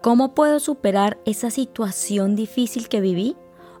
¿Cómo 0.00 0.32
puedo 0.32 0.60
superar 0.60 1.18
esa 1.24 1.50
situación 1.50 2.36
difícil 2.36 2.88
que 2.88 3.00
viví? 3.00 3.36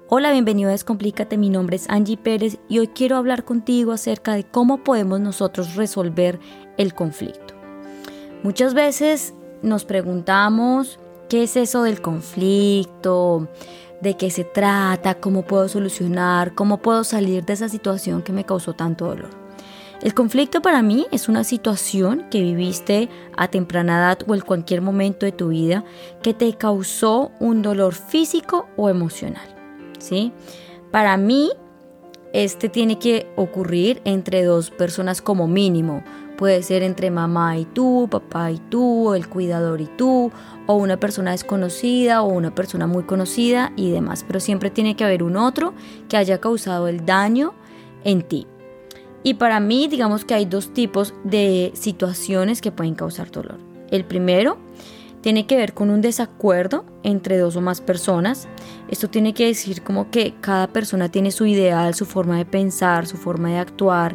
Hola, 0.08 0.32
bienvenido 0.32 0.68
a 0.68 0.72
Descomplícate, 0.72 1.36
mi 1.36 1.48
nombre 1.48 1.76
es 1.76 1.88
Angie 1.88 2.16
Pérez 2.16 2.58
y 2.68 2.80
hoy 2.80 2.88
quiero 2.88 3.16
hablar 3.16 3.44
contigo 3.44 3.92
acerca 3.92 4.34
de 4.34 4.42
cómo 4.42 4.82
podemos 4.82 5.20
nosotros 5.20 5.76
resolver 5.76 6.40
el 6.76 6.92
conflicto. 6.92 7.54
Muchas 8.42 8.74
veces 8.74 9.32
nos 9.62 9.84
preguntamos 9.84 10.98
qué 11.28 11.44
es 11.44 11.56
eso 11.56 11.84
del 11.84 12.02
conflicto, 12.02 13.46
de 14.00 14.16
qué 14.16 14.32
se 14.32 14.42
trata, 14.42 15.20
cómo 15.20 15.42
puedo 15.42 15.68
solucionar, 15.68 16.56
cómo 16.56 16.78
puedo 16.78 17.04
salir 17.04 17.44
de 17.44 17.52
esa 17.52 17.68
situación 17.68 18.22
que 18.22 18.32
me 18.32 18.42
causó 18.42 18.72
tanto 18.72 19.06
dolor. 19.06 19.37
El 20.00 20.14
conflicto 20.14 20.62
para 20.62 20.80
mí 20.80 21.08
es 21.10 21.28
una 21.28 21.42
situación 21.42 22.26
que 22.30 22.40
viviste 22.40 23.08
a 23.36 23.48
temprana 23.48 23.98
edad 23.98 24.18
o 24.28 24.34
en 24.36 24.42
cualquier 24.42 24.80
momento 24.80 25.26
de 25.26 25.32
tu 25.32 25.48
vida 25.48 25.84
que 26.22 26.34
te 26.34 26.52
causó 26.54 27.32
un 27.40 27.62
dolor 27.62 27.94
físico 27.94 28.68
o 28.76 28.90
emocional. 28.90 29.48
¿sí? 29.98 30.32
Para 30.92 31.16
mí, 31.16 31.50
este 32.32 32.68
tiene 32.68 33.00
que 33.00 33.26
ocurrir 33.34 34.00
entre 34.04 34.44
dos 34.44 34.70
personas 34.70 35.20
como 35.20 35.48
mínimo. 35.48 36.04
Puede 36.36 36.62
ser 36.62 36.84
entre 36.84 37.10
mamá 37.10 37.58
y 37.58 37.64
tú, 37.64 38.06
papá 38.08 38.52
y 38.52 38.58
tú, 38.58 39.14
el 39.14 39.28
cuidador 39.28 39.80
y 39.80 39.86
tú, 39.86 40.30
o 40.66 40.74
una 40.74 41.00
persona 41.00 41.32
desconocida 41.32 42.22
o 42.22 42.28
una 42.28 42.54
persona 42.54 42.86
muy 42.86 43.02
conocida 43.02 43.72
y 43.74 43.90
demás. 43.90 44.24
Pero 44.24 44.38
siempre 44.38 44.70
tiene 44.70 44.94
que 44.94 45.02
haber 45.02 45.24
un 45.24 45.36
otro 45.36 45.74
que 46.08 46.16
haya 46.16 46.38
causado 46.38 46.86
el 46.86 47.04
daño 47.04 47.54
en 48.04 48.22
ti. 48.22 48.46
Y 49.22 49.34
para 49.34 49.60
mí, 49.60 49.88
digamos 49.88 50.24
que 50.24 50.34
hay 50.34 50.44
dos 50.44 50.72
tipos 50.72 51.14
de 51.24 51.72
situaciones 51.74 52.60
que 52.60 52.72
pueden 52.72 52.94
causar 52.94 53.30
dolor. 53.30 53.58
El 53.90 54.04
primero 54.04 54.58
tiene 55.20 55.46
que 55.46 55.56
ver 55.56 55.74
con 55.74 55.90
un 55.90 56.00
desacuerdo 56.00 56.84
entre 57.02 57.38
dos 57.38 57.56
o 57.56 57.60
más 57.60 57.80
personas. 57.80 58.48
Esto 58.88 59.08
tiene 59.08 59.34
que 59.34 59.46
decir 59.46 59.82
como 59.82 60.10
que 60.10 60.34
cada 60.40 60.68
persona 60.68 61.10
tiene 61.10 61.32
su 61.32 61.46
ideal, 61.46 61.94
su 61.94 62.06
forma 62.06 62.38
de 62.38 62.44
pensar, 62.44 63.06
su 63.06 63.16
forma 63.16 63.50
de 63.50 63.58
actuar 63.58 64.14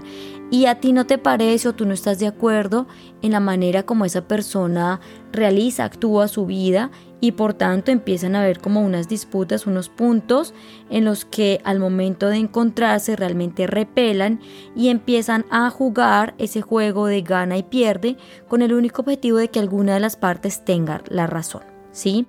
y 0.54 0.68
a 0.68 0.80
ti 0.80 0.94
no 0.94 1.08
te 1.08 1.18
parece 1.18 1.68
o 1.68 1.74
tú 1.74 1.86
no 1.86 1.94
estás 1.94 2.20
de 2.20 2.28
acuerdo 2.28 2.88
en 3.24 3.32
la 3.32 3.40
manera 3.40 3.84
como 3.84 4.06
esa 4.06 4.28
persona 4.28 5.00
realiza, 5.32 5.84
actúa 5.84 6.28
su 6.28 6.46
vida 6.46 6.92
y 7.24 7.32
por 7.32 7.54
tanto 7.54 7.90
empiezan 7.90 8.36
a 8.36 8.42
haber 8.42 8.60
como 8.60 8.82
unas 8.82 9.08
disputas, 9.08 9.66
unos 9.66 9.88
puntos 9.88 10.54
en 10.90 11.06
los 11.06 11.24
que 11.24 11.62
al 11.64 11.80
momento 11.80 12.28
de 12.28 12.36
encontrarse 12.36 13.16
realmente 13.16 13.66
repelan 13.66 14.42
y 14.76 14.90
empiezan 14.90 15.46
a 15.50 15.70
jugar 15.70 16.36
ese 16.38 16.62
juego 16.62 17.06
de 17.06 17.22
gana 17.22 17.56
y 17.56 17.64
pierde 17.64 18.18
con 18.50 18.62
el 18.62 18.74
único 18.74 19.04
objetivo 19.04 19.38
de 19.38 19.48
que 19.48 19.62
alguna 19.62 19.94
de 19.94 20.02
las 20.02 20.18
partes 20.18 20.66
tenga 20.66 21.02
la 21.08 21.26
razón, 21.26 21.64
¿sí? 21.94 22.28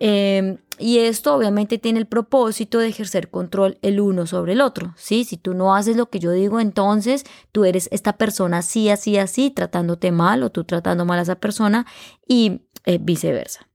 Em, 0.00 0.56
y 0.78 1.00
esto 1.00 1.34
obviamente 1.34 1.76
tiene 1.76 1.98
el 1.98 2.06
propósito 2.06 2.78
de 2.78 2.88
ejercer 2.88 3.28
control 3.28 3.76
el 3.82 4.00
uno 4.00 4.26
sobre 4.26 4.54
el 4.54 4.62
otro, 4.62 4.94
¿sí? 4.96 5.24
Si 5.24 5.36
tú 5.36 5.52
no 5.52 5.76
haces 5.76 5.94
lo 5.94 6.08
que 6.08 6.20
yo 6.20 6.30
digo, 6.30 6.58
entonces 6.58 7.24
tú 7.52 7.66
eres 7.66 7.90
esta 7.92 8.16
persona 8.16 8.58
así, 8.58 8.88
así, 8.88 9.18
así, 9.18 9.50
tratándote 9.50 10.10
mal 10.10 10.42
o 10.42 10.48
tú 10.48 10.64
tratando 10.64 11.04
mal 11.04 11.18
a 11.18 11.22
esa 11.22 11.34
persona 11.34 11.84
y 12.26 12.62
eh, 12.86 12.96
viceversa. 12.98 13.68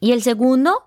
Y 0.00 0.12
el 0.12 0.22
segundo 0.22 0.84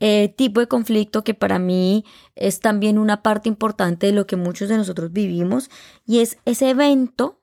eh, 0.00 0.32
tipo 0.36 0.60
de 0.60 0.66
conflicto 0.66 1.24
que 1.24 1.34
para 1.34 1.58
mí 1.58 2.04
es 2.34 2.60
también 2.60 2.98
una 2.98 3.22
parte 3.22 3.48
importante 3.48 4.06
de 4.06 4.12
lo 4.12 4.26
que 4.26 4.36
muchos 4.36 4.68
de 4.68 4.78
nosotros 4.78 5.12
vivimos 5.12 5.70
y 6.06 6.20
es 6.20 6.38
ese 6.46 6.70
evento 6.70 7.40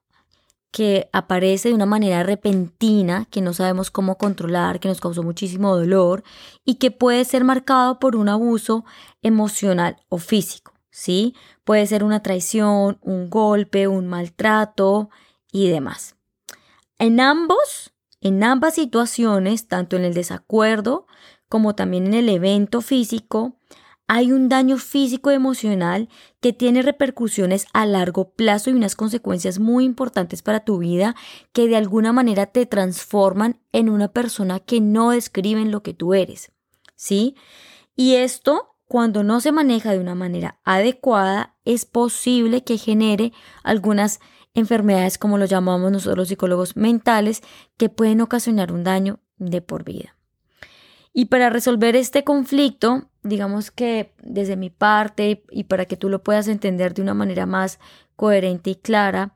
que 0.72 1.10
aparece 1.14 1.70
de 1.70 1.76
una 1.76 1.86
manera 1.86 2.24
repentina, 2.24 3.26
que 3.32 3.42
no 3.42 3.54
sabemos 3.54 3.90
cómo 3.90 4.18
controlar, 4.18 4.80
que 4.80 4.88
nos 4.88 5.00
causó 5.00 5.24
muchísimo 5.24 5.76
dolor 5.76 6.24
y 6.66 6.76
que 6.76 6.92
puede 6.92 7.26
ser 7.26 7.44
marcado 7.44 8.00
por 8.00 8.16
un 8.16 8.28
abuso 8.28 8.86
emocional 9.22 9.98
o 10.10 10.18
físico, 10.18 10.74
¿sí? 10.90 11.36
Puede 11.64 11.86
ser 11.88 12.04
una 12.04 12.22
traición, 12.22 12.98
un 13.02 13.30
golpe, 13.30 13.88
un 13.88 14.08
maltrato 14.08 15.10
y 15.52 15.70
demás. 15.70 16.16
En 17.00 17.20
ambos 17.20 17.94
en 18.28 18.44
ambas 18.44 18.76
situaciones, 18.76 19.68
tanto 19.68 19.96
en 19.96 20.04
el 20.06 20.14
desacuerdo 20.14 21.08
como 21.50 21.76
también 21.76 22.08
en 22.08 22.14
el 22.14 22.30
evento 22.30 22.82
físico, 22.82 23.58
hay 24.08 24.32
un 24.32 24.48
daño 24.48 24.78
físico 24.78 25.32
emocional 25.32 26.08
que 26.40 26.54
tiene 26.54 26.82
repercusiones 26.82 27.68
a 27.74 27.86
largo 27.86 28.32
plazo 28.32 28.70
y 28.70 28.74
unas 28.74 28.96
consecuencias 28.96 29.60
muy 29.60 29.84
importantes 29.84 30.42
para 30.42 30.62
tu 30.62 30.78
vida 30.78 31.16
que 31.52 31.68
de 31.68 31.76
alguna 31.76 32.14
manera 32.14 32.46
te 32.46 32.66
transforman 32.66 33.60
en 33.74 33.90
una 33.90 34.08
persona 34.08 34.62
que 34.62 34.80
no 34.80 35.12
describen 35.12 35.72
lo 35.72 35.84
que 35.84 35.94
tú 35.94 36.14
eres. 36.14 36.52
¿Sí? 36.96 37.36
Y 37.96 38.16
esto, 38.16 38.77
cuando 38.88 39.24
no 39.24 39.42
se 39.42 39.52
maneja 39.52 39.92
de 39.92 40.00
una 40.00 40.16
manera 40.16 40.60
adecuada, 40.64 41.56
es 41.66 41.86
posible 41.86 42.64
que 42.64 42.78
genere 42.78 43.34
algunas 43.64 44.20
enfermedades, 44.54 45.18
como 45.18 45.38
lo 45.38 45.46
llamamos 45.46 45.92
nosotros 45.92 46.18
los 46.18 46.28
psicólogos 46.30 46.78
mentales, 46.78 47.44
que 47.78 47.90
pueden 47.90 48.22
ocasionar 48.22 48.72
un 48.72 48.84
daño 48.84 49.20
de 49.38 49.62
por 49.62 49.84
vida. 49.84 50.16
Y 51.14 51.26
para 51.26 51.50
resolver 51.50 51.96
este 51.96 52.24
conflicto, 52.24 53.10
digamos 53.24 53.72
que 53.72 54.14
desde 54.22 54.56
mi 54.56 54.70
parte 54.70 55.44
y 55.52 55.66
para 55.66 55.86
que 55.86 55.98
tú 55.98 56.10
lo 56.10 56.24
puedas 56.24 56.48
entender 56.48 56.94
de 56.94 57.02
una 57.02 57.14
manera 57.14 57.46
más 57.46 57.80
coherente 58.16 58.70
y 58.70 58.76
clara, 58.76 59.34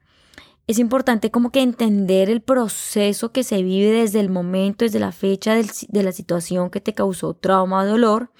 es 0.67 0.79
importante 0.79 1.31
como 1.31 1.51
que 1.51 1.61
entender 1.61 2.29
el 2.29 2.41
proceso 2.41 3.31
que 3.31 3.43
se 3.43 3.61
vive 3.63 3.91
desde 3.91 4.19
el 4.19 4.29
momento, 4.29 4.85
desde 4.85 4.99
la 4.99 5.11
fecha 5.11 5.55
de 5.55 6.03
la 6.03 6.11
situación 6.11 6.69
que 6.69 6.79
te 6.79 6.93
causó 6.93 7.33
trauma 7.33 7.81
o 7.81 7.85
dolor 7.85 8.31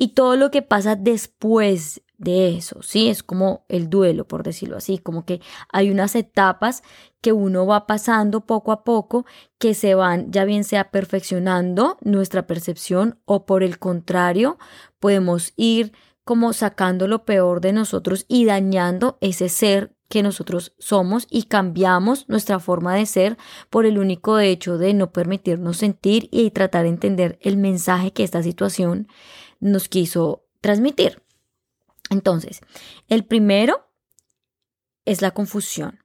y 0.00 0.14
todo 0.14 0.36
lo 0.36 0.50
que 0.50 0.62
pasa 0.62 0.96
después 0.96 2.00
de 2.16 2.56
eso, 2.56 2.82
¿sí? 2.82 3.10
Es 3.10 3.22
como 3.22 3.66
el 3.68 3.90
duelo, 3.90 4.26
por 4.26 4.42
decirlo 4.42 4.78
así, 4.78 4.96
como 4.96 5.26
que 5.26 5.42
hay 5.70 5.90
unas 5.90 6.14
etapas 6.14 6.82
que 7.20 7.32
uno 7.32 7.66
va 7.66 7.86
pasando 7.86 8.46
poco 8.46 8.72
a 8.72 8.82
poco 8.82 9.26
que 9.58 9.74
se 9.74 9.94
van 9.94 10.32
ya 10.32 10.46
bien 10.46 10.64
sea 10.64 10.90
perfeccionando 10.90 11.98
nuestra 12.00 12.46
percepción 12.46 13.20
o 13.26 13.44
por 13.44 13.62
el 13.62 13.78
contrario 13.78 14.58
podemos 15.00 15.52
ir 15.56 15.92
como 16.24 16.54
sacando 16.54 17.06
lo 17.06 17.26
peor 17.26 17.60
de 17.60 17.74
nosotros 17.74 18.24
y 18.26 18.46
dañando 18.46 19.18
ese 19.20 19.50
ser 19.50 19.94
que 20.10 20.24
nosotros 20.24 20.74
somos 20.80 21.28
y 21.30 21.44
cambiamos 21.44 22.28
nuestra 22.28 22.58
forma 22.58 22.96
de 22.96 23.06
ser 23.06 23.38
por 23.70 23.86
el 23.86 23.96
único 23.96 24.40
hecho 24.40 24.76
de 24.76 24.92
no 24.92 25.12
permitirnos 25.12 25.76
sentir 25.76 26.28
y 26.32 26.50
tratar 26.50 26.82
de 26.82 26.88
entender 26.88 27.38
el 27.40 27.56
mensaje 27.56 28.12
que 28.12 28.24
esta 28.24 28.42
situación 28.42 29.06
nos 29.60 29.88
quiso 29.88 30.48
transmitir. 30.60 31.22
Entonces, 32.10 32.60
el 33.06 33.24
primero 33.24 33.88
es 35.04 35.22
la 35.22 35.30
confusión. 35.30 36.00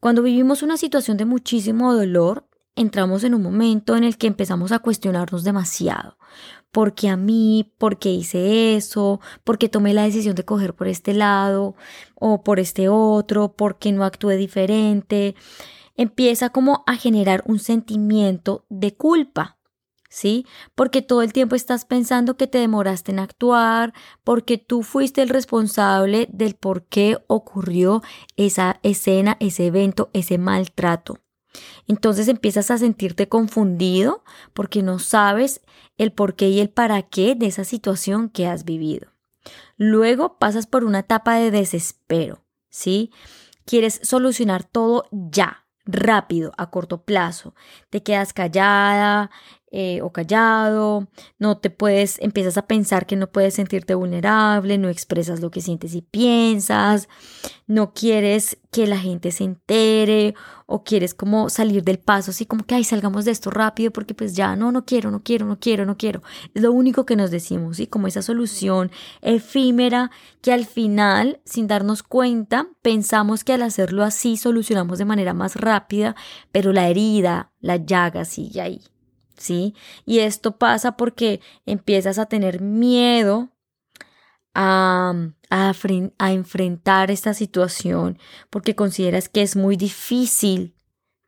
Cuando 0.00 0.22
vivimos 0.22 0.64
una 0.64 0.76
situación 0.76 1.16
de 1.16 1.24
muchísimo 1.24 1.94
dolor, 1.94 2.48
entramos 2.74 3.22
en 3.22 3.34
un 3.34 3.42
momento 3.42 3.96
en 3.96 4.02
el 4.02 4.18
que 4.18 4.26
empezamos 4.26 4.72
a 4.72 4.80
cuestionarnos 4.80 5.44
demasiado. 5.44 6.18
¿Por 6.74 6.96
qué 6.96 7.08
a 7.08 7.16
mí? 7.16 7.72
¿Por 7.78 8.00
qué 8.00 8.10
hice 8.10 8.74
eso? 8.74 9.20
¿Por 9.44 9.58
qué 9.58 9.68
tomé 9.68 9.94
la 9.94 10.02
decisión 10.02 10.34
de 10.34 10.44
coger 10.44 10.74
por 10.74 10.88
este 10.88 11.14
lado 11.14 11.76
o 12.16 12.42
por 12.42 12.58
este 12.58 12.88
otro? 12.88 13.52
¿Por 13.52 13.78
qué 13.78 13.92
no 13.92 14.02
actué 14.02 14.36
diferente? 14.36 15.36
Empieza 15.94 16.50
como 16.50 16.82
a 16.88 16.96
generar 16.96 17.44
un 17.46 17.60
sentimiento 17.60 18.66
de 18.70 18.96
culpa. 18.96 19.56
¿sí? 20.08 20.46
Porque 20.74 21.00
todo 21.00 21.22
el 21.22 21.32
tiempo 21.32 21.54
estás 21.54 21.84
pensando 21.84 22.36
que 22.36 22.48
te 22.48 22.58
demoraste 22.58 23.12
en 23.12 23.20
actuar, 23.20 23.94
porque 24.24 24.58
tú 24.58 24.82
fuiste 24.82 25.22
el 25.22 25.28
responsable 25.28 26.28
del 26.32 26.56
por 26.56 26.86
qué 26.86 27.18
ocurrió 27.28 28.02
esa 28.36 28.80
escena, 28.82 29.36
ese 29.38 29.66
evento, 29.66 30.10
ese 30.12 30.38
maltrato. 30.38 31.23
Entonces 31.86 32.28
empiezas 32.28 32.70
a 32.70 32.78
sentirte 32.78 33.28
confundido 33.28 34.24
porque 34.52 34.82
no 34.82 34.98
sabes 34.98 35.60
el 35.98 36.12
por 36.12 36.34
qué 36.34 36.48
y 36.48 36.60
el 36.60 36.70
para 36.70 37.02
qué 37.02 37.34
de 37.34 37.46
esa 37.46 37.64
situación 37.64 38.28
que 38.28 38.46
has 38.46 38.64
vivido. 38.64 39.08
Luego 39.76 40.38
pasas 40.38 40.66
por 40.66 40.84
una 40.84 41.00
etapa 41.00 41.34
de 41.36 41.50
desespero, 41.50 42.42
¿sí? 42.70 43.10
Quieres 43.64 44.00
solucionar 44.02 44.64
todo 44.64 45.06
ya, 45.10 45.64
rápido, 45.84 46.52
a 46.56 46.70
corto 46.70 47.02
plazo. 47.02 47.54
Te 47.90 48.02
quedas 48.02 48.32
callada, 48.32 49.30
eh, 49.76 50.02
o 50.02 50.12
callado, 50.12 51.08
no 51.40 51.58
te 51.58 51.68
puedes, 51.68 52.20
empiezas 52.20 52.56
a 52.56 52.68
pensar 52.68 53.06
que 53.06 53.16
no 53.16 53.26
puedes 53.26 53.54
sentirte 53.54 53.96
vulnerable, 53.96 54.78
no 54.78 54.88
expresas 54.88 55.40
lo 55.40 55.50
que 55.50 55.60
sientes 55.60 55.96
y 55.96 56.02
piensas, 56.02 57.08
no 57.66 57.92
quieres 57.92 58.56
que 58.70 58.86
la 58.86 58.98
gente 58.98 59.32
se 59.32 59.42
entere 59.42 60.36
o 60.66 60.84
quieres 60.84 61.12
como 61.12 61.50
salir 61.50 61.82
del 61.82 61.98
paso, 61.98 62.30
así 62.30 62.46
como 62.46 62.64
que, 62.64 62.76
ay, 62.76 62.84
salgamos 62.84 63.24
de 63.24 63.32
esto 63.32 63.50
rápido 63.50 63.90
porque 63.90 64.14
pues 64.14 64.36
ya, 64.36 64.54
no, 64.54 64.70
no 64.70 64.84
quiero, 64.84 65.10
no 65.10 65.24
quiero, 65.24 65.44
no 65.44 65.58
quiero, 65.58 65.84
no 65.86 65.96
quiero. 65.96 66.22
Es 66.54 66.62
lo 66.62 66.70
único 66.70 67.04
que 67.04 67.16
nos 67.16 67.32
decimos, 67.32 67.80
y 67.80 67.88
como 67.88 68.06
esa 68.06 68.22
solución 68.22 68.92
efímera 69.22 70.12
que 70.40 70.52
al 70.52 70.66
final, 70.66 71.40
sin 71.44 71.66
darnos 71.66 72.04
cuenta, 72.04 72.68
pensamos 72.80 73.42
que 73.42 73.54
al 73.54 73.62
hacerlo 73.62 74.04
así 74.04 74.36
solucionamos 74.36 74.98
de 74.98 75.04
manera 75.04 75.34
más 75.34 75.56
rápida, 75.56 76.14
pero 76.52 76.72
la 76.72 76.88
herida, 76.88 77.50
la 77.60 77.74
llaga 77.74 78.24
sigue 78.24 78.60
ahí. 78.60 78.93
¿Sí? 79.36 79.74
Y 80.04 80.20
esto 80.20 80.56
pasa 80.56 80.96
porque 80.96 81.40
empiezas 81.66 82.18
a 82.18 82.26
tener 82.26 82.60
miedo 82.60 83.50
a, 84.54 85.12
a, 85.50 86.32
enfrentar 86.32 87.10
esta 87.10 87.34
situación 87.34 88.18
porque 88.50 88.76
consideras 88.76 89.28
que 89.28 89.42
es 89.42 89.56
muy 89.56 89.76
difícil 89.76 90.74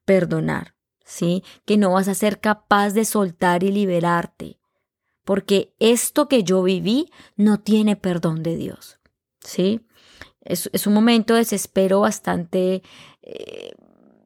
perdonar, 0.04 0.74
¿sí? 1.04 1.42
Que 1.64 1.76
no 1.76 1.92
vas 1.92 2.08
a 2.08 2.14
ser 2.14 2.40
capaz 2.40 2.90
de 2.90 3.04
soltar 3.04 3.64
y 3.64 3.72
liberarte, 3.72 4.58
porque 5.24 5.74
esto 5.80 6.28
que 6.28 6.44
yo 6.44 6.62
viví 6.62 7.10
no 7.36 7.58
tiene 7.58 7.96
perdón 7.96 8.42
de 8.42 8.56
Dios, 8.56 8.98
¿sí? 9.40 9.80
Es, 10.40 10.70
es 10.72 10.86
un 10.86 10.94
momento 10.94 11.34
de 11.34 11.40
desespero 11.40 12.00
bastante... 12.00 12.82
Eh, 13.22 13.72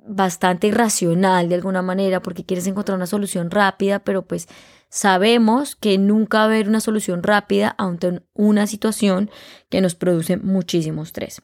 bastante 0.06 0.66
irracional 0.66 1.48
de 1.48 1.54
alguna 1.54 1.82
manera 1.82 2.20
porque 2.22 2.44
quieres 2.44 2.66
encontrar 2.66 2.96
una 2.96 3.06
solución 3.06 3.50
rápida, 3.50 4.00
pero 4.00 4.26
pues 4.26 4.48
sabemos 4.88 5.76
que 5.76 5.98
nunca 5.98 6.38
va 6.38 6.44
a 6.44 6.46
haber 6.46 6.68
una 6.68 6.80
solución 6.80 7.22
rápida 7.22 7.74
ante 7.78 8.22
una 8.34 8.66
situación 8.66 9.30
que 9.68 9.80
nos 9.80 9.94
produce 9.94 10.36
muchísimo 10.36 11.02
estrés. 11.02 11.42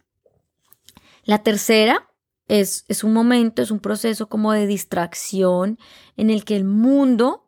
La 1.24 1.42
tercera 1.42 2.08
es, 2.48 2.84
es 2.88 3.04
un 3.04 3.12
momento, 3.12 3.62
es 3.62 3.70
un 3.70 3.80
proceso 3.80 4.28
como 4.28 4.52
de 4.52 4.66
distracción 4.66 5.78
en 6.16 6.30
el 6.30 6.44
que 6.44 6.56
el 6.56 6.64
mundo, 6.64 7.45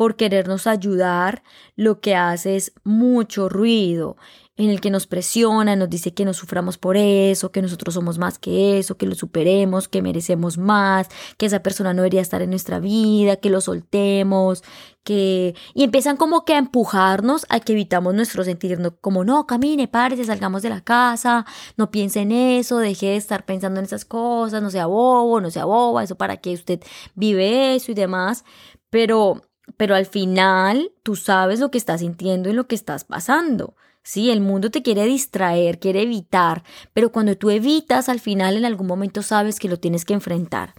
por 0.00 0.16
querernos 0.16 0.66
ayudar, 0.66 1.42
lo 1.76 2.00
que 2.00 2.16
hace 2.16 2.56
es 2.56 2.72
mucho 2.84 3.50
ruido, 3.50 4.16
en 4.56 4.70
el 4.70 4.80
que 4.80 4.88
nos 4.88 5.06
presiona, 5.06 5.76
nos 5.76 5.90
dice 5.90 6.14
que 6.14 6.24
no 6.24 6.32
suframos 6.32 6.78
por 6.78 6.96
eso, 6.96 7.52
que 7.52 7.60
nosotros 7.60 7.92
somos 7.92 8.16
más 8.16 8.38
que 8.38 8.78
eso, 8.78 8.96
que 8.96 9.04
lo 9.04 9.14
superemos, 9.14 9.88
que 9.88 10.00
merecemos 10.00 10.56
más, 10.56 11.08
que 11.36 11.44
esa 11.44 11.62
persona 11.62 11.92
no 11.92 12.00
debería 12.00 12.22
estar 12.22 12.40
en 12.40 12.48
nuestra 12.48 12.80
vida, 12.80 13.36
que 13.36 13.50
lo 13.50 13.60
soltemos, 13.60 14.64
que... 15.04 15.54
Y 15.74 15.84
empiezan 15.84 16.16
como 16.16 16.46
que 16.46 16.54
a 16.54 16.58
empujarnos 16.58 17.44
a 17.50 17.60
que 17.60 17.72
evitamos 17.72 18.14
nuestro 18.14 18.42
sentir, 18.42 18.78
como 19.02 19.22
no, 19.22 19.46
camine, 19.46 19.86
párese, 19.86 20.24
salgamos 20.24 20.62
de 20.62 20.70
la 20.70 20.80
casa, 20.80 21.44
no 21.76 21.90
piense 21.90 22.20
en 22.20 22.32
eso, 22.32 22.78
deje 22.78 23.08
de 23.08 23.16
estar 23.16 23.44
pensando 23.44 23.80
en 23.80 23.84
esas 23.84 24.06
cosas, 24.06 24.62
no 24.62 24.70
sea 24.70 24.86
bobo, 24.86 25.42
no 25.42 25.50
sea 25.50 25.66
boba, 25.66 26.04
eso 26.04 26.14
para 26.14 26.38
que 26.38 26.54
usted 26.54 26.80
vive 27.14 27.74
eso 27.74 27.92
y 27.92 27.94
demás, 27.94 28.46
pero... 28.88 29.42
Pero 29.76 29.94
al 29.94 30.06
final 30.06 30.92
tú 31.02 31.16
sabes 31.16 31.60
lo 31.60 31.70
que 31.70 31.78
estás 31.78 32.00
sintiendo 32.00 32.48
y 32.48 32.52
lo 32.52 32.66
que 32.66 32.74
estás 32.74 33.04
pasando. 33.04 33.74
Sí, 34.02 34.30
el 34.30 34.40
mundo 34.40 34.70
te 34.70 34.82
quiere 34.82 35.04
distraer, 35.04 35.78
quiere 35.78 36.02
evitar, 36.02 36.64
pero 36.94 37.12
cuando 37.12 37.36
tú 37.36 37.50
evitas, 37.50 38.08
al 38.08 38.18
final 38.18 38.56
en 38.56 38.64
algún 38.64 38.86
momento 38.86 39.22
sabes 39.22 39.60
que 39.60 39.68
lo 39.68 39.78
tienes 39.78 40.06
que 40.06 40.14
enfrentar. 40.14 40.74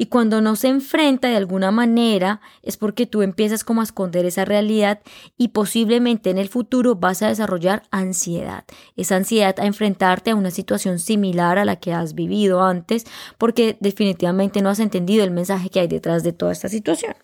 Y 0.00 0.06
cuando 0.06 0.40
no 0.40 0.54
se 0.54 0.68
enfrenta 0.68 1.26
de 1.26 1.36
alguna 1.36 1.72
manera 1.72 2.40
es 2.62 2.76
porque 2.76 3.06
tú 3.06 3.22
empiezas 3.22 3.64
como 3.64 3.80
a 3.80 3.84
esconder 3.84 4.26
esa 4.26 4.44
realidad 4.44 5.00
y 5.36 5.48
posiblemente 5.48 6.30
en 6.30 6.38
el 6.38 6.48
futuro 6.48 6.94
vas 6.94 7.20
a 7.22 7.28
desarrollar 7.28 7.82
ansiedad. 7.90 8.64
Esa 8.94 9.16
ansiedad 9.16 9.58
a 9.58 9.66
enfrentarte 9.66 10.30
a 10.30 10.36
una 10.36 10.52
situación 10.52 11.00
similar 11.00 11.58
a 11.58 11.64
la 11.64 11.76
que 11.76 11.92
has 11.92 12.14
vivido 12.14 12.62
antes 12.62 13.06
porque 13.38 13.76
definitivamente 13.80 14.62
no 14.62 14.68
has 14.70 14.78
entendido 14.78 15.24
el 15.24 15.32
mensaje 15.32 15.68
que 15.68 15.80
hay 15.80 15.88
detrás 15.88 16.22
de 16.22 16.32
toda 16.32 16.52
esta 16.52 16.68
situación. 16.68 17.14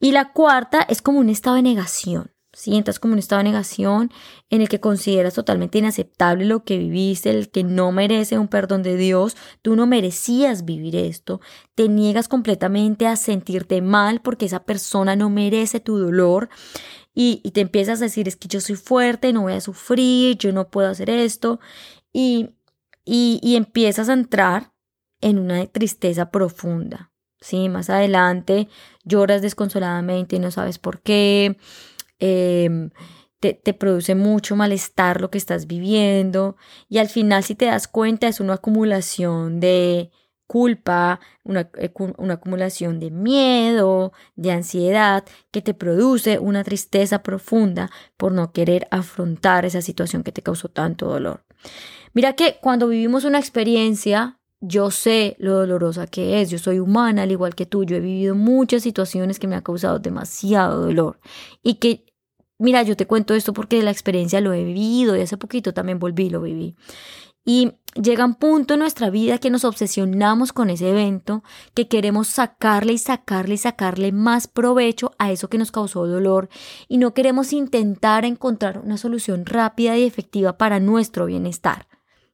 Y 0.00 0.12
la 0.12 0.32
cuarta 0.32 0.82
es 0.82 1.02
como 1.02 1.18
un 1.18 1.28
estado 1.28 1.56
de 1.56 1.62
negación. 1.62 2.32
Sientas 2.52 2.98
como 2.98 3.12
un 3.12 3.18
estado 3.18 3.40
de 3.40 3.50
negación 3.50 4.10
en 4.48 4.62
el 4.62 4.68
que 4.68 4.80
consideras 4.80 5.34
totalmente 5.34 5.78
inaceptable 5.78 6.44
lo 6.44 6.64
que 6.64 6.78
viviste, 6.78 7.30
el 7.30 7.50
que 7.50 7.62
no 7.62 7.92
merece 7.92 8.38
un 8.38 8.48
perdón 8.48 8.82
de 8.82 8.96
Dios, 8.96 9.36
tú 9.60 9.76
no 9.76 9.86
merecías 9.86 10.64
vivir 10.64 10.96
esto, 10.96 11.40
te 11.74 11.88
niegas 11.88 12.26
completamente 12.26 13.06
a 13.06 13.16
sentirte 13.16 13.82
mal 13.82 14.22
porque 14.22 14.46
esa 14.46 14.64
persona 14.64 15.14
no 15.14 15.28
merece 15.28 15.78
tu 15.78 15.98
dolor 15.98 16.48
y, 17.14 17.42
y 17.44 17.50
te 17.50 17.60
empiezas 17.60 18.00
a 18.00 18.04
decir 18.04 18.28
es 18.28 18.36
que 18.36 18.48
yo 18.48 18.60
soy 18.60 18.76
fuerte, 18.76 19.32
no 19.32 19.42
voy 19.42 19.52
a 19.52 19.60
sufrir, 19.60 20.38
yo 20.38 20.52
no 20.52 20.68
puedo 20.70 20.88
hacer 20.88 21.10
esto 21.10 21.60
y, 22.12 22.50
y, 23.04 23.40
y 23.42 23.56
empiezas 23.56 24.08
a 24.08 24.14
entrar 24.14 24.72
en 25.20 25.38
una 25.38 25.66
tristeza 25.66 26.30
profunda. 26.30 27.12
Sí, 27.40 27.68
más 27.68 27.88
adelante 27.90 28.68
lloras 29.04 29.42
desconsoladamente 29.42 30.36
y 30.36 30.38
no 30.38 30.50
sabes 30.50 30.78
por 30.78 31.00
qué 31.00 31.56
Em, 32.18 32.90
te, 33.40 33.54
te, 33.54 33.72
produce 33.74 34.14
mucho 34.16 34.56
malestar 34.56 35.20
lo 35.20 35.30
que 35.30 35.38
estás 35.38 35.68
viviendo 35.68 36.56
y 36.88 36.98
al 36.98 37.08
final 37.08 37.44
si 37.44 37.54
te 37.54 37.66
das 37.66 37.86
cuenta 37.86 38.26
es 38.26 38.40
una 38.40 38.54
acumulación 38.54 39.60
de 39.60 40.10
culpa, 40.48 41.20
una, 41.44 41.70
eh, 41.76 41.92
una, 42.16 42.34
acumulación 42.34 42.98
de 42.98 43.12
miedo, 43.12 44.12
de 44.34 44.50
ansiedad, 44.50 45.24
que 45.52 45.62
te 45.62 45.74
produce 45.74 46.40
una 46.40 46.64
tristeza 46.64 47.22
profunda 47.22 47.90
por 48.16 48.32
no 48.32 48.52
querer 48.52 48.88
afrontar 48.90 49.64
esa 49.64 49.82
situación 49.82 50.24
que 50.24 50.32
te 50.32 50.42
causó 50.42 50.68
tanto 50.68 51.06
dolor. 51.06 51.44
Mira 52.14 52.32
que 52.32 52.58
cuando 52.60 52.88
vivimos 52.88 53.24
una 53.24 53.38
experiencia, 53.38 54.37
yo 54.60 54.90
sé 54.90 55.36
lo 55.38 55.54
dolorosa 55.54 56.06
que 56.06 56.40
es, 56.40 56.50
yo 56.50 56.58
soy 56.58 56.78
humana 56.78 57.22
al 57.22 57.30
igual 57.30 57.54
que 57.54 57.66
tú, 57.66 57.84
yo 57.84 57.96
he 57.96 58.00
vivido 58.00 58.34
muchas 58.34 58.82
situaciones 58.82 59.38
que 59.38 59.46
me 59.46 59.56
han 59.56 59.62
causado 59.62 59.98
demasiado 59.98 60.82
dolor 60.82 61.20
y 61.62 61.74
que 61.74 62.04
Mira, 62.60 62.82
yo 62.82 62.96
te 62.96 63.06
cuento 63.06 63.34
esto 63.34 63.52
porque 63.52 63.80
la 63.84 63.92
experiencia 63.92 64.40
lo 64.40 64.52
he 64.52 64.64
vivido 64.64 65.16
y 65.16 65.20
hace 65.20 65.36
poquito 65.36 65.72
también 65.72 66.00
volví 66.00 66.28
lo 66.28 66.40
viví. 66.40 66.74
Y 67.44 67.72
llega 67.94 68.24
un 68.24 68.34
punto 68.34 68.74
en 68.74 68.80
nuestra 68.80 69.10
vida 69.10 69.38
que 69.38 69.48
nos 69.48 69.64
obsesionamos 69.64 70.52
con 70.52 70.68
ese 70.68 70.90
evento, 70.90 71.42
que 71.72 71.88
queremos 71.88 72.28
sacarle 72.28 72.92
y 72.92 72.98
sacarle 72.98 73.54
y 73.54 73.58
sacarle 73.58 74.12
más 74.12 74.48
provecho 74.48 75.12
a 75.18 75.32
eso 75.32 75.48
que 75.48 75.56
nos 75.56 75.70
causó 75.72 76.06
dolor 76.06 76.48
y 76.88 76.98
no 76.98 77.14
queremos 77.14 77.52
intentar 77.52 78.24
encontrar 78.24 78.80
una 78.80 78.98
solución 78.98 79.46
rápida 79.46 79.96
y 79.96 80.04
efectiva 80.04 80.58
para 80.58 80.80
nuestro 80.80 81.26
bienestar. 81.26 81.87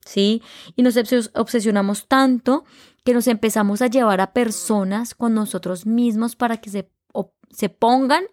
¿Sí? 0.04 0.42
Y 0.76 0.82
nos 0.82 0.96
obsesionamos 1.34 2.06
tanto 2.08 2.64
que 3.04 3.14
nos 3.14 3.26
empezamos 3.26 3.82
a 3.82 3.86
llevar 3.86 4.20
a 4.20 4.32
personas 4.32 5.14
con 5.14 5.34
nosotros 5.34 5.86
mismos 5.86 6.36
para 6.36 6.58
que 6.58 6.70
se 6.70 6.88
se 7.54 7.68
pongan 7.68 8.24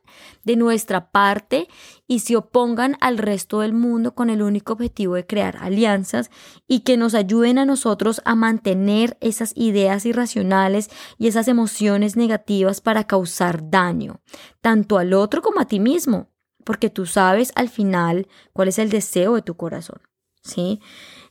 de 0.44 0.56
nuestra 0.56 1.12
parte 1.12 1.68
y 2.08 2.20
se 2.20 2.36
opongan 2.36 2.98
al 3.00 3.18
resto 3.18 3.62
del 3.62 3.74
mundo 3.74 4.16
con 4.16 4.30
el 4.30 4.42
único 4.42 4.74
objetivo 4.74 5.16
de 5.16 5.26
crear 5.26 5.58
alianzas 5.58 6.32
y 6.68 6.82
que 6.82 6.98
nos 6.98 7.14
ayuden 7.14 7.58
a 7.58 7.66
nosotros 7.66 8.22
a 8.26 8.36
mantener 8.36 9.18
esas 9.22 9.54
ideas 9.56 10.06
irracionales 10.06 10.90
y 11.18 11.28
esas 11.28 11.48
emociones 11.48 12.16
negativas 12.16 12.82
para 12.82 13.06
causar 13.06 13.70
daño, 13.70 14.22
tanto 14.62 14.98
al 14.98 15.14
otro 15.14 15.42
como 15.42 15.62
a 15.62 15.66
ti 15.66 15.80
mismo, 15.80 16.30
porque 16.64 16.90
tú 16.90 17.06
sabes 17.06 17.52
al 17.56 17.70
final 17.70 18.28
cuál 18.54 18.70
es 18.70 18.80
el 18.80 18.90
deseo 18.90 19.36
de 19.36 19.42
tu 19.42 19.56
corazón. 19.56 20.02
¿Sí? 20.44 20.82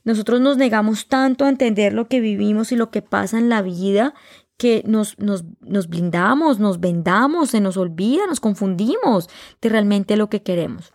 Nosotros 0.03 0.41
nos 0.41 0.57
negamos 0.57 1.07
tanto 1.07 1.45
a 1.45 1.49
entender 1.49 1.93
lo 1.93 2.07
que 2.07 2.19
vivimos 2.19 2.71
y 2.71 2.75
lo 2.75 2.89
que 2.89 3.01
pasa 3.01 3.37
en 3.37 3.49
la 3.49 3.61
vida 3.61 4.13
que 4.57 4.83
nos, 4.85 5.17
nos, 5.17 5.43
nos 5.61 5.87
blindamos, 5.87 6.59
nos 6.59 6.79
vendamos, 6.79 7.49
se 7.49 7.61
nos 7.61 7.77
olvida, 7.77 8.27
nos 8.27 8.39
confundimos 8.39 9.29
de 9.61 9.69
realmente 9.69 10.15
lo 10.17 10.29
que 10.29 10.43
queremos. 10.43 10.93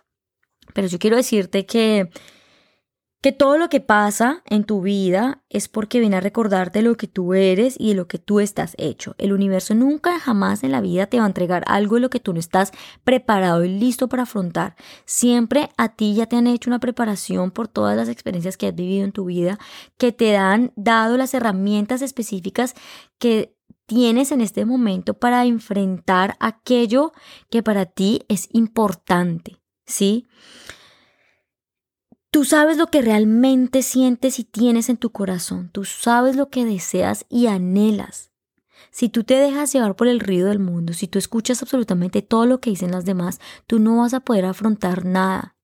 Pero 0.73 0.87
yo 0.87 0.99
quiero 0.99 1.17
decirte 1.17 1.65
que, 1.65 2.09
que 3.21 3.31
todo 3.31 3.57
lo 3.57 3.69
que 3.69 3.79
pasa 3.79 4.43
en 4.45 4.63
tu 4.63 4.81
vida 4.81 5.43
es 5.49 5.67
porque 5.67 5.99
viene 5.99 6.17
a 6.17 6.21
recordarte 6.21 6.81
lo 6.81 6.95
que 6.95 7.07
tú 7.07 7.33
eres 7.33 7.75
y 7.79 7.89
de 7.89 7.95
lo 7.95 8.07
que 8.07 8.19
tú 8.19 8.39
estás 8.39 8.75
hecho. 8.77 9.15
El 9.17 9.33
universo 9.33 9.73
nunca 9.73 10.19
jamás 10.19 10.63
en 10.63 10.71
la 10.71 10.81
vida 10.81 11.07
te 11.07 11.17
va 11.17 11.25
a 11.25 11.27
entregar 11.27 11.63
algo 11.67 11.95
de 11.95 12.01
lo 12.01 12.09
que 12.09 12.19
tú 12.19 12.33
no 12.33 12.39
estás 12.39 12.71
preparado 13.03 13.65
y 13.65 13.69
listo 13.69 14.07
para 14.07 14.23
afrontar. 14.23 14.75
Siempre 15.05 15.69
a 15.77 15.95
ti 15.95 16.13
ya 16.13 16.27
te 16.27 16.35
han 16.35 16.47
hecho 16.47 16.69
una 16.69 16.79
preparación 16.79 17.51
por 17.51 17.67
todas 17.67 17.97
las 17.97 18.07
experiencias 18.07 18.55
que 18.55 18.67
has 18.67 18.75
vivido 18.75 19.03
en 19.03 19.11
tu 19.11 19.25
vida, 19.25 19.57
que 19.97 20.11
te 20.11 20.37
han 20.37 20.71
dado 20.75 21.17
las 21.17 21.33
herramientas 21.33 22.03
específicas 22.03 22.75
que 23.17 23.57
tienes 23.87 24.31
en 24.31 24.41
este 24.41 24.65
momento 24.65 25.15
para 25.15 25.45
enfrentar 25.45 26.35
aquello 26.39 27.13
que 27.49 27.63
para 27.63 27.85
ti 27.85 28.25
es 28.27 28.47
importante, 28.51 29.57
¿sí? 29.85 30.27
Tú 32.37 32.45
sabes 32.45 32.77
lo 32.77 32.85
que 32.85 33.01
realmente 33.01 33.81
sientes 33.81 34.37
y 34.37 34.43
tienes 34.43 34.89
en 34.89 34.97
tu 34.97 35.09
corazón, 35.09 35.71
tú 35.71 35.85
sabes 35.85 36.35
lo 36.35 36.51
que 36.51 36.65
deseas 36.65 37.25
y 37.29 37.47
anhelas. 37.47 38.29
Si 38.91 39.09
tú 39.09 39.23
te 39.23 39.33
dejas 39.37 39.73
llevar 39.73 39.95
por 39.95 40.07
el 40.07 40.19
ruido 40.19 40.49
del 40.49 40.59
mundo, 40.59 40.93
si 40.93 41.07
tú 41.07 41.17
escuchas 41.17 41.63
absolutamente 41.63 42.21
todo 42.21 42.45
lo 42.45 42.59
que 42.61 42.69
dicen 42.69 42.91
las 42.91 43.05
demás, 43.05 43.39
tú 43.65 43.79
no 43.79 43.97
vas 43.97 44.13
a 44.13 44.19
poder 44.19 44.45
afrontar 44.45 45.03
nada. 45.03 45.55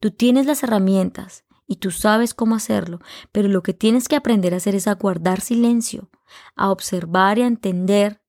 Tú 0.00 0.10
tienes 0.10 0.46
las 0.46 0.64
herramientas 0.64 1.44
y 1.68 1.76
tú 1.76 1.92
sabes 1.92 2.34
cómo 2.34 2.56
hacerlo, 2.56 2.98
pero 3.30 3.46
lo 3.46 3.62
que 3.62 3.72
tienes 3.72 4.08
que 4.08 4.16
aprender 4.16 4.52
a 4.52 4.56
hacer 4.56 4.74
es 4.74 4.88
a 4.88 4.96
guardar 4.96 5.40
silencio, 5.40 6.10
a 6.56 6.72
observar 6.72 7.38
y 7.38 7.42
a 7.42 7.46
entender 7.46 8.19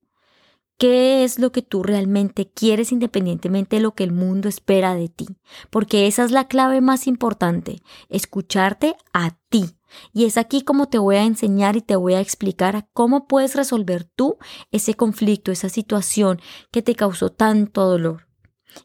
qué 0.81 1.23
es 1.23 1.37
lo 1.37 1.51
que 1.51 1.61
tú 1.61 1.83
realmente 1.83 2.49
quieres 2.49 2.91
independientemente 2.91 3.75
de 3.75 3.83
lo 3.83 3.93
que 3.93 4.03
el 4.03 4.11
mundo 4.11 4.49
espera 4.49 4.95
de 4.95 5.09
ti, 5.09 5.27
porque 5.69 6.07
esa 6.07 6.23
es 6.23 6.31
la 6.31 6.47
clave 6.47 6.81
más 6.81 7.05
importante, 7.05 7.83
escucharte 8.09 8.95
a 9.13 9.37
ti, 9.49 9.75
Y 10.11 10.25
es 10.25 10.37
aquí 10.37 10.63
como 10.63 10.87
te 10.87 10.97
voy 10.97 11.17
a 11.17 11.23
enseñar 11.23 11.75
y 11.75 11.81
te 11.81 11.95
voy 11.95 12.15
a 12.15 12.19
explicar 12.19 12.89
cómo 12.93 13.27
puedes 13.27 13.53
resolver 13.53 14.05
tú 14.05 14.37
ese 14.71 14.95
conflicto, 14.95 15.51
esa 15.51 15.69
situación 15.69 16.41
que 16.71 16.81
te 16.81 16.95
causó 16.95 17.29
tanto 17.29 17.85
dolor. 17.85 18.27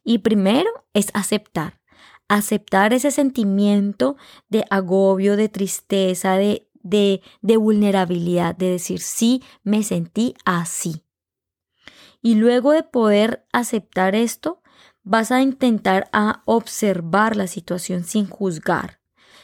Y 0.05 0.19
primero 0.19 0.69
es 0.93 1.11
aceptar, 1.15 1.81
aceptar 2.29 2.93
ese 2.93 3.11
sentimiento 3.11 4.17
de 4.51 4.67
agobio, 4.69 5.37
de 5.37 5.49
tristeza, 5.49 6.37
de, 6.37 6.69
de, 6.83 7.23
de 7.41 7.57
vulnerabilidad, 7.57 8.55
de 8.55 8.73
decir, 8.73 9.01
sí, 9.01 9.43
me 9.63 9.83
sentí 9.83 10.35
así. 10.45 11.06
Y 12.27 12.35
luego 12.35 12.73
de 12.73 12.83
poder 12.83 13.47
aceptar 13.53 14.17
esto, 14.17 14.61
vas 15.05 15.31
a 15.31 15.43
intentar 15.43 16.09
a 16.13 16.43
observar 16.45 17.37
la 17.37 17.47
situación 17.47 18.03
sin 18.03 18.27
juzgar, 18.27 18.99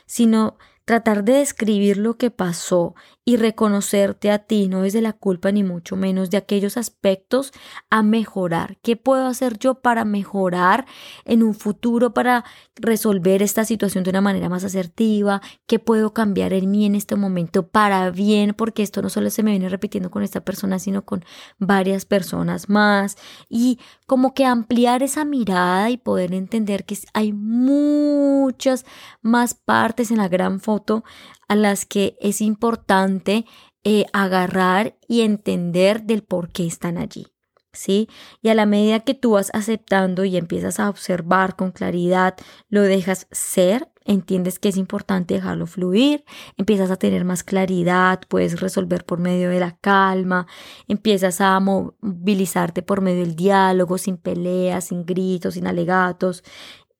sino 0.04 0.58
tratar 0.84 1.22
de 1.22 1.34
describir 1.34 1.96
lo 1.96 2.16
que 2.18 2.32
pasó 2.32 2.96
y 3.24 3.36
reconocerte 3.36 4.32
a 4.32 4.38
ti, 4.40 4.66
no 4.68 4.82
desde 4.82 5.00
la 5.00 5.12
culpa 5.12 5.52
ni 5.52 5.62
mucho 5.62 5.94
menos 5.94 6.30
de 6.30 6.38
aquellos 6.38 6.76
aspectos 6.76 7.52
a 7.88 8.02
mejorar. 8.02 8.78
¿Qué 8.82 8.96
puedo 8.96 9.26
hacer 9.26 9.58
yo 9.58 9.74
para 9.76 10.04
mejorar 10.04 10.86
en 11.24 11.44
un 11.44 11.54
futuro, 11.54 12.14
para 12.14 12.44
resolver 12.74 13.42
esta 13.42 13.64
situación 13.64 14.02
de 14.02 14.10
una 14.10 14.20
manera 14.20 14.48
más 14.48 14.64
asertiva? 14.64 15.40
¿Qué 15.66 15.78
puedo 15.78 16.12
cambiar 16.12 16.52
en 16.52 16.70
mí 16.70 16.84
en 16.84 16.96
este 16.96 17.14
momento 17.14 17.68
para 17.68 18.10
bien? 18.10 18.54
Porque 18.54 18.82
esto 18.82 19.02
no 19.02 19.08
solo 19.08 19.30
se 19.30 19.44
me 19.44 19.52
viene 19.52 19.68
repitiendo 19.68 20.10
con 20.10 20.24
esta 20.24 20.40
persona, 20.40 20.80
sino 20.80 21.04
con 21.04 21.24
varias 21.58 22.04
personas 22.06 22.68
más. 22.68 23.16
Y 23.48 23.78
como 24.06 24.34
que 24.34 24.46
ampliar 24.46 25.04
esa 25.04 25.24
mirada 25.24 25.90
y 25.90 25.96
poder 25.96 26.34
entender 26.34 26.84
que 26.84 26.98
hay 27.14 27.32
muchas 27.32 28.84
más 29.20 29.54
partes 29.54 30.10
en 30.10 30.18
la 30.18 30.28
gran 30.28 30.58
foto 30.58 31.04
a 31.52 31.54
las 31.54 31.84
que 31.84 32.16
es 32.20 32.40
importante 32.40 33.44
eh, 33.84 34.06
agarrar 34.14 34.96
y 35.06 35.20
entender 35.20 36.04
del 36.04 36.22
por 36.22 36.50
qué 36.50 36.66
están 36.66 36.96
allí. 36.96 37.26
¿Sí? 37.74 38.08
Y 38.42 38.48
a 38.50 38.54
la 38.54 38.66
medida 38.66 39.00
que 39.00 39.14
tú 39.14 39.32
vas 39.32 39.50
aceptando 39.54 40.24
y 40.24 40.36
empiezas 40.36 40.78
a 40.78 40.90
observar 40.90 41.56
con 41.56 41.72
claridad, 41.72 42.36
lo 42.68 42.82
dejas 42.82 43.28
ser, 43.30 43.90
entiendes 44.04 44.58
que 44.58 44.68
es 44.68 44.76
importante 44.76 45.34
dejarlo 45.34 45.66
fluir, 45.66 46.24
empiezas 46.58 46.90
a 46.90 46.96
tener 46.96 47.24
más 47.24 47.42
claridad, 47.42 48.20
puedes 48.28 48.60
resolver 48.60 49.04
por 49.04 49.20
medio 49.20 49.48
de 49.48 49.60
la 49.60 49.78
calma, 49.78 50.46
empiezas 50.86 51.40
a 51.40 51.58
movilizarte 51.60 52.82
por 52.82 53.00
medio 53.00 53.20
del 53.20 53.36
diálogo, 53.36 53.96
sin 53.96 54.18
peleas, 54.18 54.86
sin 54.86 55.06
gritos, 55.06 55.54
sin 55.54 55.66
alegatos, 55.66 56.44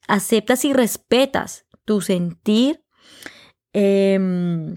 aceptas 0.09 0.64
y 0.64 0.73
respetas 0.73 1.66
tu 1.85 2.00
sentir 2.00 2.81
Em, 3.72 4.76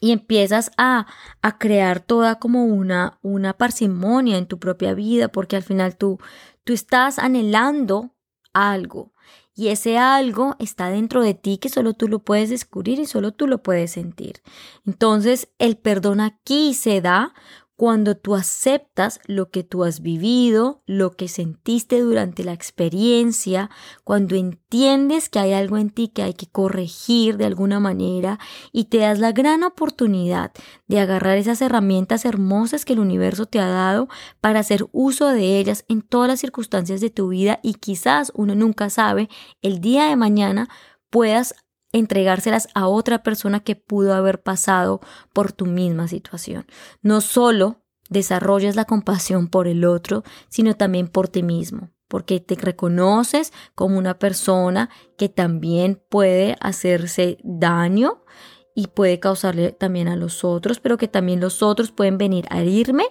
y 0.00 0.12
empiezas 0.12 0.70
a, 0.76 1.06
a, 1.42 1.58
crear 1.58 2.00
toda 2.00 2.38
como 2.38 2.64
una, 2.64 3.18
una 3.22 3.52
parsimonia 3.54 4.38
en 4.38 4.46
tu 4.46 4.58
propia 4.58 4.94
vida, 4.94 5.28
porque 5.28 5.56
al 5.56 5.62
final 5.62 5.96
tú, 5.96 6.18
tú 6.64 6.72
estás 6.72 7.18
anhelando 7.18 8.14
algo 8.52 9.12
y 9.58 9.68
ese 9.68 9.98
algo 9.98 10.54
está 10.60 10.88
dentro 10.88 11.20
de 11.20 11.34
ti 11.34 11.58
que 11.58 11.68
solo 11.68 11.92
tú 11.92 12.06
lo 12.06 12.20
puedes 12.20 12.48
descubrir 12.48 13.00
y 13.00 13.06
solo 13.06 13.32
tú 13.32 13.48
lo 13.48 13.60
puedes 13.60 13.90
sentir. 13.90 14.40
Entonces 14.86 15.48
el 15.58 15.76
perdón 15.76 16.20
aquí 16.20 16.74
se 16.74 17.00
da 17.00 17.34
cuando 17.78 18.16
tú 18.16 18.34
aceptas 18.34 19.20
lo 19.26 19.50
que 19.50 19.62
tú 19.62 19.84
has 19.84 20.02
vivido, 20.02 20.82
lo 20.86 21.12
que 21.12 21.28
sentiste 21.28 22.00
durante 22.00 22.42
la 22.42 22.52
experiencia, 22.52 23.70
cuando 24.02 24.34
entiendes 24.34 25.28
que 25.28 25.38
hay 25.38 25.52
algo 25.52 25.78
en 25.78 25.90
ti 25.90 26.08
que 26.08 26.24
hay 26.24 26.34
que 26.34 26.48
corregir 26.48 27.36
de 27.36 27.44
alguna 27.44 27.78
manera 27.78 28.40
y 28.72 28.86
te 28.86 28.98
das 28.98 29.20
la 29.20 29.30
gran 29.30 29.62
oportunidad 29.62 30.50
de 30.88 30.98
agarrar 30.98 31.38
esas 31.38 31.62
herramientas 31.62 32.24
hermosas 32.24 32.84
que 32.84 32.94
el 32.94 32.98
universo 32.98 33.46
te 33.46 33.60
ha 33.60 33.68
dado 33.68 34.08
para 34.40 34.58
hacer 34.58 34.88
uso 34.90 35.28
de 35.28 35.60
ellas 35.60 35.84
en 35.86 36.02
todas 36.02 36.26
las 36.26 36.40
circunstancias 36.40 37.00
de 37.00 37.10
tu 37.10 37.28
vida 37.28 37.60
y 37.62 37.74
quizás 37.74 38.32
uno 38.34 38.56
nunca 38.56 38.90
sabe 38.90 39.28
el 39.62 39.80
día 39.80 40.06
de 40.06 40.16
mañana 40.16 40.68
puedas 41.10 41.54
entregárselas 41.92 42.68
a 42.74 42.86
otra 42.88 43.22
persona 43.22 43.60
que 43.60 43.76
pudo 43.76 44.14
haber 44.14 44.42
pasado 44.42 45.00
por 45.32 45.52
tu 45.52 45.66
misma 45.66 46.08
situación. 46.08 46.66
No 47.02 47.20
solo 47.20 47.82
desarrollas 48.08 48.76
la 48.76 48.84
compasión 48.84 49.48
por 49.48 49.68
el 49.68 49.84
otro, 49.84 50.24
sino 50.48 50.74
también 50.74 51.08
por 51.08 51.28
ti 51.28 51.42
mismo, 51.42 51.90
porque 52.08 52.40
te 52.40 52.54
reconoces 52.54 53.52
como 53.74 53.98
una 53.98 54.18
persona 54.18 54.90
que 55.16 55.28
también 55.28 56.02
puede 56.08 56.56
hacerse 56.60 57.38
daño 57.42 58.24
y 58.74 58.88
puede 58.88 59.18
causarle 59.18 59.72
también 59.72 60.08
a 60.08 60.16
los 60.16 60.44
otros, 60.44 60.80
pero 60.80 60.96
que 60.96 61.08
también 61.08 61.40
los 61.40 61.62
otros 61.62 61.90
pueden 61.90 62.16
venir 62.16 62.46
a 62.50 62.60
herirme 62.60 63.04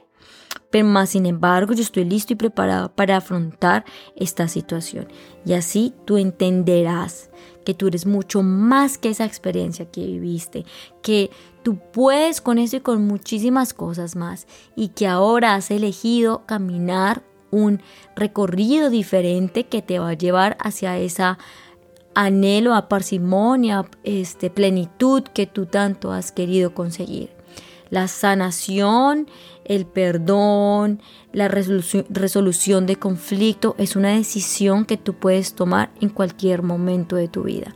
pero 0.70 0.86
más 0.86 1.10
sin 1.12 1.26
embargo 1.26 1.74
yo 1.74 1.82
estoy 1.82 2.06
listo 2.06 2.34
y 2.34 2.36
preparado 2.36 2.94
para 2.94 3.18
afrontar 3.18 3.86
esta 4.16 4.48
situación. 4.48 5.08
Y 5.46 5.54
así 5.54 5.94
tú 6.06 6.18
entenderás 6.18 7.30
que 7.68 7.74
tú 7.74 7.88
eres 7.88 8.06
mucho 8.06 8.44
más 8.44 8.98
que 8.98 9.10
esa 9.10 9.26
experiencia 9.26 9.92
que 9.92 10.00
viviste, 10.06 10.64
que 11.02 11.32
tú 11.64 11.78
puedes 11.92 12.40
con 12.40 12.60
eso 12.60 12.78
y 12.78 12.80
con 12.80 13.06
muchísimas 13.06 13.74
cosas 13.74 14.16
más 14.16 14.48
y 14.78 14.88
que 14.88 15.06
ahora 15.06 15.54
has 15.54 15.70
elegido 15.70 16.46
caminar 16.46 17.24
un 17.52 17.82
recorrido 18.16 18.90
diferente 18.90 19.66
que 19.66 19.82
te 19.82 20.00
va 20.00 20.12
a 20.12 20.14
llevar 20.14 20.56
hacia 20.62 20.98
esa 20.98 21.40
anhelo 22.16 22.74
a 22.74 22.88
parsimonia, 22.88 23.84
este 24.06 24.50
plenitud 24.50 25.24
que 25.24 25.46
tú 25.46 25.66
tanto 25.66 26.14
has 26.14 26.32
querido 26.32 26.74
conseguir. 26.74 27.37
La 27.90 28.08
sanación, 28.08 29.28
el 29.66 29.86
perdón, 29.86 31.02
la 31.34 31.48
resolución, 31.48 32.86
de 32.86 32.96
conflicto 32.96 33.76
es 33.78 33.96
una 33.96 34.10
decisión 34.10 34.86
que 34.86 34.98
tú 34.98 35.14
puedes 35.14 35.54
tomar 35.54 35.92
en 36.02 36.10
cualquier 36.10 36.64
momento 36.64 37.16
de 37.16 37.28
tu 37.28 37.44
vida. 37.44 37.74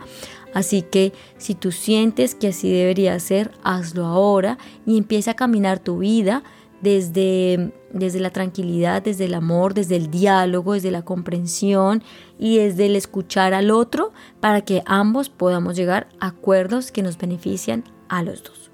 Así 0.54 0.82
que 0.82 1.14
si 1.38 1.56
tú 1.56 1.72
sientes 1.72 2.36
que 2.36 2.50
así 2.50 2.72
debería 2.72 3.18
ser, 3.20 3.52
hazlo 3.64 4.06
ahora 4.06 4.58
y 4.86 4.98
empieza 4.98 5.32
a 5.32 5.36
caminar 5.36 5.80
tu 5.80 6.00
vida 6.00 6.44
desde, 6.82 7.74
desde 7.94 8.20
la 8.20 8.32
tranquilidad, 8.32 9.02
desde 9.02 9.26
el 9.26 9.34
amor, 9.34 9.74
desde 9.74 9.96
el 9.96 10.10
diálogo, 10.10 10.74
desde 10.74 10.92
la 10.92 11.04
comprensión 11.04 12.04
y 12.38 12.58
desde 12.58 12.88
el 12.88 12.96
escuchar 12.96 13.54
al 13.54 13.72
otro 13.72 14.12
para 14.40 14.62
que 14.62 14.84
ambos 14.86 15.30
podamos 15.30 15.76
llegar 15.76 16.10
a 16.20 16.28
acuerdos 16.28 16.92
que 16.92 17.04
nos 17.04 17.18
benefician 17.18 17.84
a 18.10 18.24
los 18.24 18.44
dos. 18.44 18.71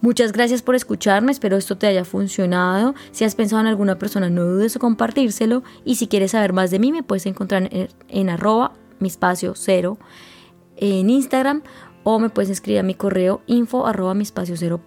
Muchas 0.00 0.32
gracias 0.32 0.62
por 0.62 0.74
escucharme, 0.74 1.32
espero 1.32 1.56
esto 1.56 1.76
te 1.76 1.86
haya 1.88 2.04
funcionado. 2.04 2.94
Si 3.10 3.24
has 3.24 3.34
pensado 3.34 3.60
en 3.60 3.66
alguna 3.66 3.98
persona, 3.98 4.30
no 4.30 4.44
dudes 4.44 4.76
en 4.76 4.80
compartírselo. 4.80 5.64
Y 5.84 5.96
si 5.96 6.06
quieres 6.06 6.32
saber 6.32 6.52
más 6.52 6.70
de 6.70 6.78
mí, 6.78 6.92
me 6.92 7.02
puedes 7.02 7.26
encontrar 7.26 7.68
en, 7.72 8.30
arroba 8.30 8.74
mi 9.00 9.08
espacio 9.08 9.54
cero 9.56 9.98
en 10.76 11.10
Instagram 11.10 11.62
o 12.04 12.18
me 12.20 12.30
puedes 12.30 12.48
escribir 12.48 12.80
a 12.80 12.82
mi 12.84 12.94
correo 12.94 13.42
info 13.46 13.86
arroba 13.86 14.14
mi 14.14 14.22
espacio 14.22 14.56
cero 14.56 14.80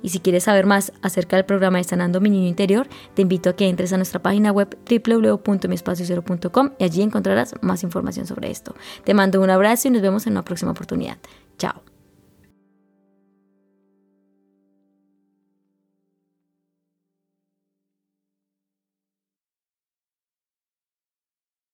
Y 0.00 0.10
si 0.10 0.20
quieres 0.20 0.44
saber 0.44 0.64
más 0.64 0.92
acerca 1.02 1.36
del 1.36 1.44
programa 1.44 1.78
de 1.78 1.84
Sanando 1.84 2.20
mi 2.20 2.30
Niño 2.30 2.48
Interior, 2.48 2.88
te 3.14 3.22
invito 3.22 3.50
a 3.50 3.56
que 3.56 3.68
entres 3.68 3.92
a 3.92 3.96
nuestra 3.96 4.22
página 4.22 4.52
web 4.52 4.78
www.miespaciocero.com 4.88 6.70
y 6.78 6.84
allí 6.84 7.02
encontrarás 7.02 7.54
más 7.62 7.82
información 7.82 8.26
sobre 8.26 8.50
esto. 8.50 8.74
Te 9.04 9.12
mando 9.12 9.40
un 9.40 9.50
abrazo 9.50 9.88
y 9.88 9.90
nos 9.90 10.02
vemos 10.02 10.26
en 10.26 10.34
una 10.34 10.44
próxima 10.44 10.70
oportunidad. 10.70 11.18
Chao. 11.58 11.89